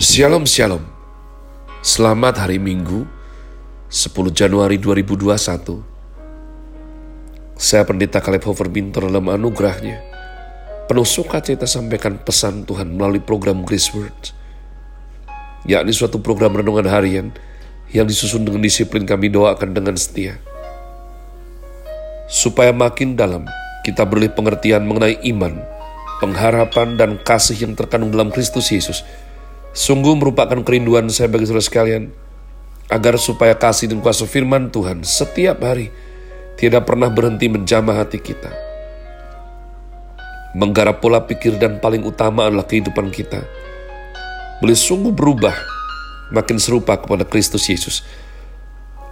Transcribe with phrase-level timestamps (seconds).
[0.00, 0.80] Shalom Shalom
[1.84, 3.04] Selamat hari Minggu
[3.92, 5.28] 10 Januari 2021
[7.52, 10.00] Saya Pendeta Caleb Hofer Bintor dalam anugerahnya
[10.88, 14.40] Penuh sukacita sampaikan pesan Tuhan melalui program Grace Words
[15.68, 17.36] yakni suatu program renungan harian
[17.92, 20.40] yang disusun dengan disiplin kami doakan dengan setia.
[22.30, 23.44] Supaya makin dalam
[23.82, 25.58] kita berlih pengertian mengenai iman,
[26.22, 29.02] pengharapan dan kasih yang terkandung dalam Kristus Yesus.
[29.70, 32.10] Sungguh merupakan kerinduan saya bagi saudara sekalian,
[32.90, 35.94] agar supaya kasih dan kuasa firman Tuhan setiap hari
[36.58, 38.50] tidak pernah berhenti menjamah hati kita.
[40.58, 43.46] Menggarap pola pikir dan paling utama adalah kehidupan kita.
[44.58, 45.54] Boleh sungguh berubah,
[46.34, 48.02] makin serupa kepada Kristus Yesus.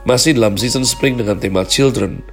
[0.02, 2.26] Masih dalam season spring dengan tema Children,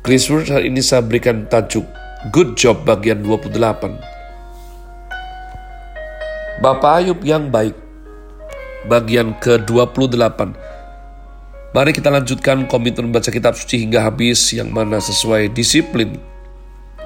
[0.00, 1.84] Chris Word hari ini saya berikan tajuk
[2.32, 4.15] Good Job bagian 28.
[6.56, 7.76] Bapak Ayub yang baik.
[8.88, 10.56] Bagian ke-28.
[11.76, 16.16] Mari kita lanjutkan komitmen baca kitab suci hingga habis Yang mana sesuai disiplin.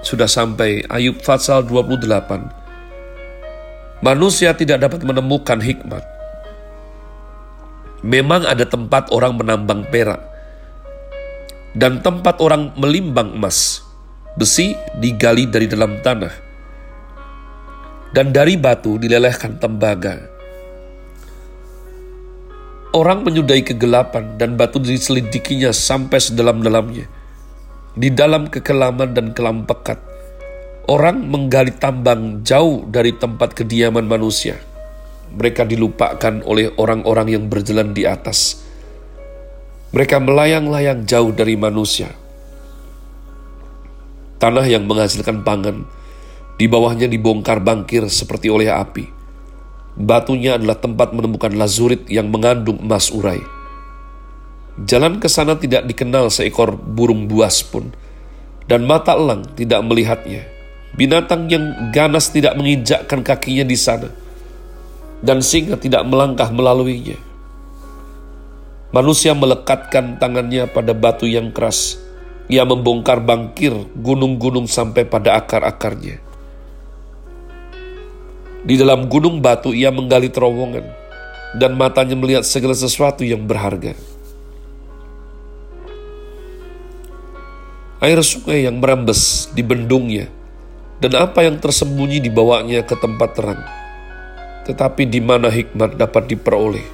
[0.07, 2.07] Sudah sampai Ayub pasal 28
[4.07, 6.07] Manusia tidak dapat menemukan hikmat.
[8.07, 10.23] Memang ada tempat orang menambang perak
[11.75, 13.83] Dan tempat orang melimbang emas.
[14.39, 16.50] Besi digali dari dalam tanah
[18.11, 20.19] dan dari batu dilelehkan tembaga.
[22.91, 27.07] Orang menyudahi kegelapan dan batu diselidikinya sampai sedalam-dalamnya.
[27.95, 30.03] Di dalam kekelaman dan kelam pekat,
[30.91, 34.59] orang menggali tambang jauh dari tempat kediaman manusia.
[35.31, 38.67] Mereka dilupakan oleh orang-orang yang berjalan di atas.
[39.95, 42.11] Mereka melayang-layang jauh dari manusia.
[44.43, 45.87] Tanah yang menghasilkan pangan,
[46.61, 49.09] di bawahnya dibongkar bangkir seperti oleh api.
[49.97, 53.41] Batunya adalah tempat menemukan lazurit yang mengandung emas urai.
[54.85, 57.89] Jalan ke sana tidak dikenal seekor burung buas pun,
[58.69, 60.45] dan mata elang tidak melihatnya.
[61.01, 64.13] Binatang yang ganas tidak menginjakkan kakinya di sana,
[65.25, 67.17] dan singa tidak melangkah melaluinya.
[68.93, 71.97] Manusia melekatkan tangannya pada batu yang keras.
[72.53, 76.30] Ia membongkar bangkir gunung-gunung sampai pada akar-akarnya.
[78.61, 80.85] Di dalam gunung batu ia menggali terowongan,
[81.57, 83.97] dan matanya melihat segala sesuatu yang berharga.
[88.01, 90.29] Air sungai yang merembes di bendungnya,
[91.01, 93.61] dan apa yang tersembunyi dibawanya ke tempat terang.
[94.69, 96.85] Tetapi di mana hikmat dapat diperoleh?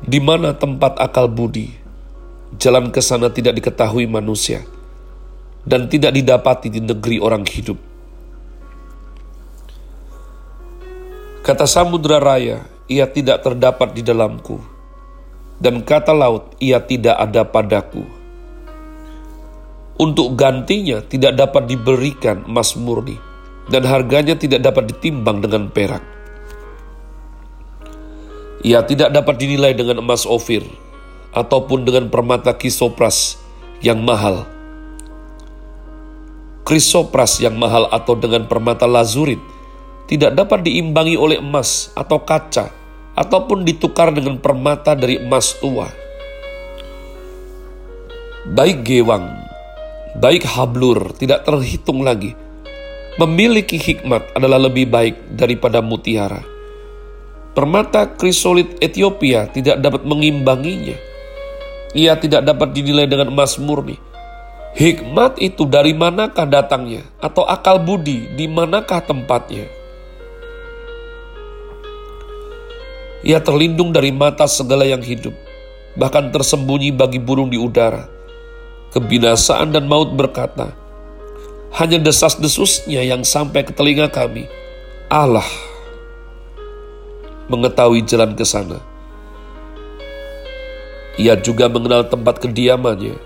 [0.00, 1.72] Di mana tempat akal budi?
[2.56, 4.64] Jalan ke sana tidak diketahui manusia,
[5.68, 7.95] dan tidak didapati di negeri orang hidup.
[11.46, 14.58] Kata samudra raya, ia tidak terdapat di dalamku.
[15.62, 18.02] Dan kata laut, ia tidak ada padaku.
[19.94, 23.14] Untuk gantinya tidak dapat diberikan emas murni,
[23.70, 26.02] dan harganya tidak dapat ditimbang dengan perak.
[28.66, 30.66] Ia tidak dapat dinilai dengan emas ofir,
[31.30, 33.38] ataupun dengan permata kisopras
[33.86, 34.50] yang mahal.
[36.66, 39.38] Krisopras yang mahal atau dengan permata lazurit
[40.06, 42.70] tidak dapat diimbangi oleh emas atau kaca,
[43.18, 45.90] ataupun ditukar dengan permata dari emas tua.
[48.46, 49.26] Baik gewang,
[50.22, 52.38] baik hablur tidak terhitung lagi.
[53.16, 56.44] Memiliki hikmat adalah lebih baik daripada mutiara.
[57.56, 60.92] Permata krisolit Ethiopia tidak dapat mengimbanginya.
[61.96, 63.96] Ia tidak dapat dinilai dengan emas murni.
[64.76, 67.08] Hikmat itu dari manakah datangnya?
[67.16, 69.64] Atau akal budi di manakah tempatnya?
[73.24, 75.32] Ia terlindung dari mata segala yang hidup,
[75.96, 78.08] bahkan tersembunyi bagi burung di udara.
[78.92, 80.72] Kebinasaan dan maut berkata,
[81.76, 84.48] hanya desas-desusnya yang sampai ke telinga kami.
[85.12, 85.44] Allah
[87.46, 88.80] mengetahui jalan ke sana.
[91.16, 93.16] Ia juga mengenal tempat kediamannya.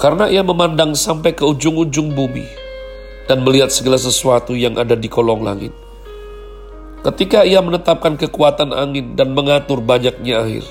[0.00, 2.44] Karena ia memandang sampai ke ujung-ujung bumi
[3.28, 5.72] dan melihat segala sesuatu yang ada di kolong langit.
[7.04, 10.64] Ketika ia menetapkan kekuatan angin dan mengatur banyaknya air.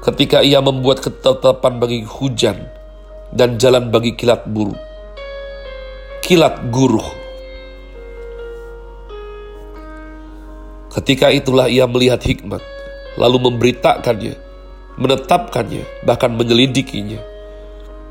[0.00, 2.56] Ketika ia membuat ketetapan bagi hujan
[3.36, 4.72] dan jalan bagi kilat buru.
[6.24, 7.04] Kilat guruh.
[10.96, 12.64] Ketika itulah ia melihat hikmat,
[13.20, 14.32] lalu memberitakannya,
[14.96, 17.20] menetapkannya, bahkan menyelidikinya.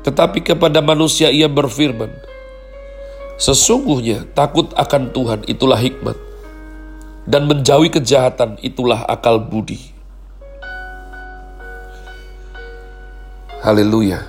[0.06, 2.14] Tetapi kepada manusia ia berfirman,
[3.42, 6.27] Sesungguhnya takut akan Tuhan itulah hikmat
[7.28, 9.92] dan menjauhi kejahatan itulah akal budi.
[13.60, 14.24] Haleluya.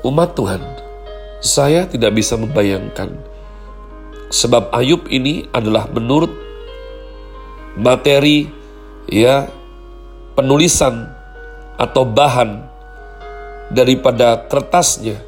[0.00, 0.64] Umat Tuhan,
[1.44, 3.12] saya tidak bisa membayangkan
[4.32, 6.32] sebab Ayub ini adalah menurut
[7.76, 8.48] materi
[9.10, 9.44] ya
[10.32, 11.04] penulisan
[11.76, 12.64] atau bahan
[13.68, 15.20] daripada kertasnya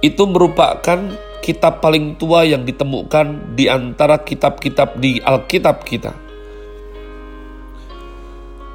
[0.00, 1.00] itu merupakan
[1.44, 6.16] kitab paling tua yang ditemukan di antara kitab-kitab di Alkitab kita.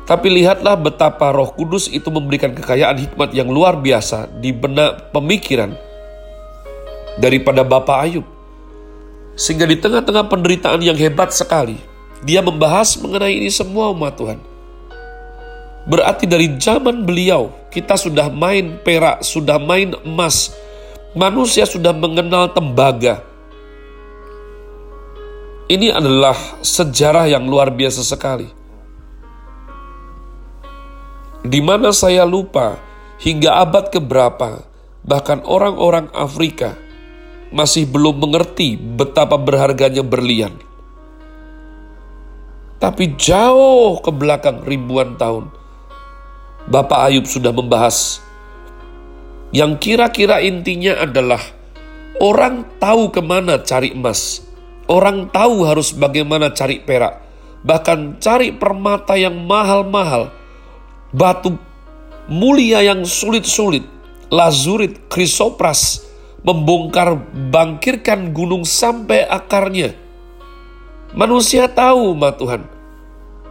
[0.06, 5.74] Tapi lihatlah betapa Roh Kudus itu memberikan kekayaan hikmat yang luar biasa di benak pemikiran
[7.18, 8.26] daripada Bapak Ayub.
[9.34, 11.78] Sehingga di tengah-tengah penderitaan yang hebat sekali,
[12.22, 14.40] dia membahas mengenai ini semua umat Tuhan.
[15.90, 20.54] Berarti dari zaman beliau, kita sudah main perak, sudah main emas,
[21.18, 23.26] manusia sudah mengenal tembaga.
[25.70, 28.50] Ini adalah sejarah yang luar biasa sekali.
[31.46, 32.78] Di mana saya lupa
[33.22, 34.66] hingga abad keberapa,
[35.06, 36.74] bahkan orang-orang Afrika
[37.50, 40.54] masih belum mengerti betapa berharganya berlian.
[42.82, 45.54] Tapi jauh ke belakang ribuan tahun,
[46.70, 48.24] Bapak Ayub sudah membahas
[49.50, 51.42] yang kira-kira intinya adalah
[52.22, 54.46] orang tahu ke mana cari emas,
[54.86, 57.24] orang tahu harus bagaimana cari perak,
[57.66, 60.30] bahkan cari permata yang mahal-mahal,
[61.10, 61.58] batu
[62.30, 63.84] mulia yang sulit-sulit,
[64.30, 66.06] lazurit, krisopras,
[66.46, 67.18] membongkar
[67.50, 69.98] bangkirkan gunung sampai akarnya.
[71.18, 72.70] Manusia tahu, ma Tuhan,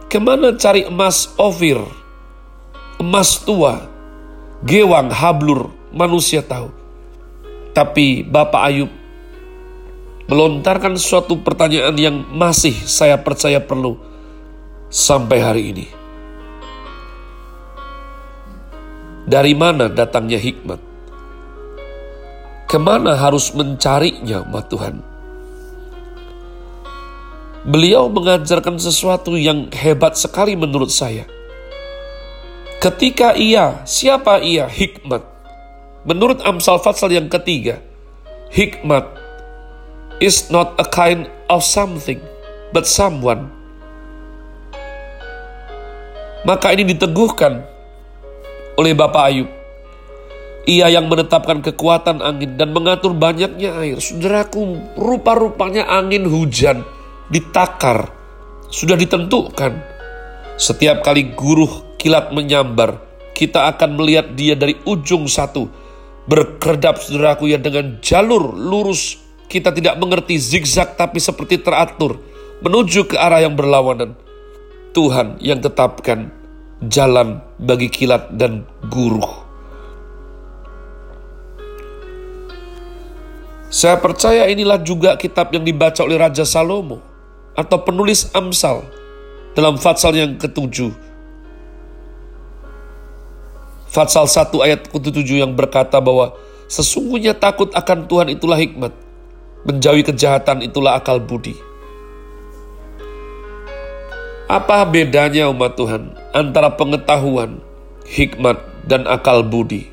[0.07, 1.83] ke mana cari emas Ofir,
[3.03, 3.83] emas tua,
[4.63, 6.69] gewang, hablur, manusia tahu.
[7.73, 8.91] Tapi Bapak Ayub
[10.29, 13.97] melontarkan suatu pertanyaan yang masih saya percaya perlu
[14.89, 15.87] sampai hari ini.
[19.29, 20.81] Dari mana datangnya hikmat?
[22.69, 24.95] Ke mana harus mencarinya, umat Tuhan?
[27.65, 31.29] Beliau mengajarkan sesuatu yang hebat sekali menurut saya.
[32.81, 34.65] Ketika ia, siapa ia?
[34.65, 35.38] Hikmat
[36.09, 37.77] Menurut Amsal Fatsal yang ketiga,
[38.49, 39.05] hikmat
[40.17, 42.17] is not a kind of something,
[42.73, 43.53] but someone.
[46.49, 47.61] Maka ini diteguhkan
[48.81, 49.49] oleh Bapak Ayub.
[50.65, 54.01] Ia yang menetapkan kekuatan angin dan mengatur banyaknya air.
[54.01, 56.81] Saudaraku, rupa-rupanya angin hujan
[57.29, 58.09] ditakar,
[58.73, 59.77] sudah ditentukan.
[60.57, 62.97] Setiap kali guruh kilat menyambar,
[63.37, 65.78] kita akan melihat dia dari ujung satu
[66.29, 69.17] berkedap saudaraku ya dengan jalur lurus
[69.49, 72.21] kita tidak mengerti zigzag tapi seperti teratur
[72.61, 74.13] menuju ke arah yang berlawanan.
[74.93, 76.29] Tuhan yang tetapkan
[76.85, 79.25] jalan bagi kilat dan guru.
[83.69, 87.05] Saya percaya inilah juga kitab yang dibaca oleh Raja Salomo
[87.53, 88.81] atau penulis Amsal
[89.53, 91.08] dalam Fatsal yang ketujuh
[93.89, 96.37] Fatsal 1 ayat ke-7 yang berkata bahwa
[96.69, 98.93] sesungguhnya takut akan Tuhan itulah hikmat,
[99.65, 101.57] menjauhi kejahatan itulah akal budi.
[104.45, 107.65] Apa bedanya umat Tuhan antara pengetahuan,
[108.05, 109.89] hikmat, dan akal budi?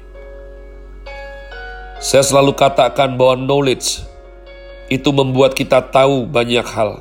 [1.97, 4.04] Saya selalu katakan bahwa knowledge
[4.92, 7.00] itu membuat kita tahu banyak hal.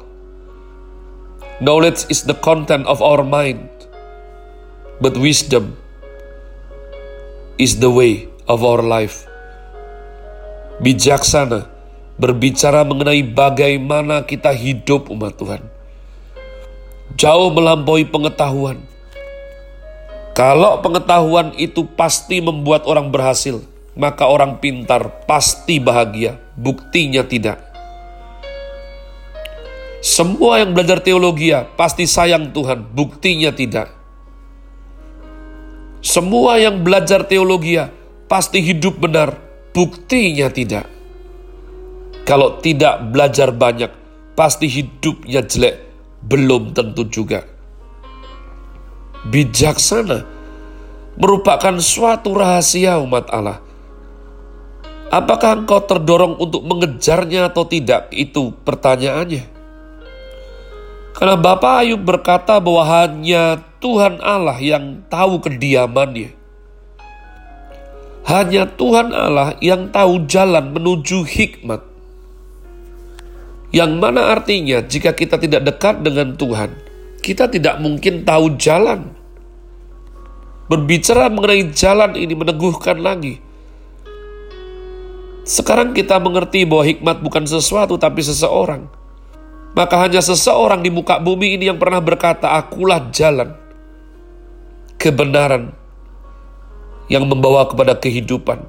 [1.59, 3.67] Knowledge is the content of our mind,
[5.03, 5.75] but wisdom
[7.55, 9.23] is the way of our life.
[10.83, 11.71] Bijaksana
[12.19, 15.63] berbicara mengenai bagaimana kita hidup umat Tuhan.
[17.15, 18.83] Jauh melampaui pengetahuan.
[20.35, 23.63] Kalau pengetahuan itu pasti membuat orang berhasil,
[23.95, 26.35] maka orang pintar pasti bahagia.
[26.59, 27.63] Buktinya tidak.
[30.03, 33.94] Semua yang belajar teologi pasti sayang Tuhan, buktinya tidak.
[36.05, 37.81] Semua yang belajar teologi
[38.29, 39.41] pasti hidup benar,
[39.73, 40.85] buktinya tidak.
[42.29, 43.89] Kalau tidak belajar banyak,
[44.37, 45.81] pasti hidupnya jelek,
[46.21, 47.41] belum tentu juga.
[49.33, 50.21] Bijaksana
[51.17, 53.65] merupakan suatu rahasia umat Allah.
[55.09, 58.13] Apakah engkau terdorong untuk mengejarnya atau tidak?
[58.13, 59.57] Itu pertanyaannya.
[61.17, 66.33] Karena Bapak Ayub berkata bahwa hanya Tuhan Allah yang tahu kediamannya.
[68.25, 71.85] Hanya Tuhan Allah yang tahu jalan menuju hikmat.
[73.69, 76.73] Yang mana artinya jika kita tidak dekat dengan Tuhan,
[77.21, 79.13] kita tidak mungkin tahu jalan.
[80.65, 83.37] Berbicara mengenai jalan ini meneguhkan lagi.
[85.45, 88.89] Sekarang kita mengerti bahwa hikmat bukan sesuatu tapi seseorang.
[89.77, 93.53] Maka hanya seseorang di muka bumi ini yang pernah berkata, akulah jalan,
[95.05, 95.77] kebenaran,
[97.05, 98.65] yang membawa kepada kehidupan.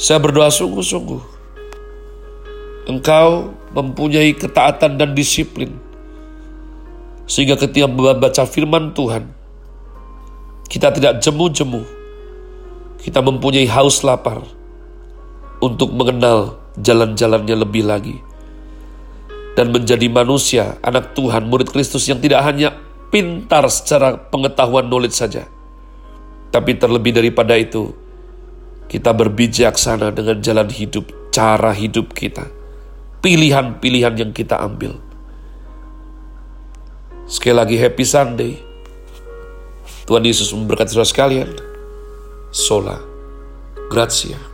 [0.00, 1.40] Saya berdoa sungguh-sungguh
[2.90, 5.70] engkau mempunyai ketaatan dan disiplin.
[7.30, 9.30] Sehingga ketika membaca firman Tuhan,
[10.66, 11.86] kita tidak jemu-jemu.
[13.00, 14.42] Kita mempunyai haus lapar
[15.62, 18.16] untuk mengenal jalan-jalannya lebih lagi.
[19.58, 22.76] Dan menjadi manusia, anak Tuhan, murid Kristus yang tidak hanya
[23.10, 25.46] pintar secara pengetahuan knowledge saja.
[26.54, 27.90] Tapi terlebih daripada itu,
[28.86, 32.60] kita berbijaksana dengan jalan hidup, cara hidup kita
[33.20, 34.96] pilihan-pilihan yang kita ambil.
[37.30, 38.52] Sekali lagi happy Sunday.
[40.08, 41.50] Tuhan Yesus memberkati saudara sekalian.
[42.50, 42.98] Sola.
[43.86, 44.49] Grazie.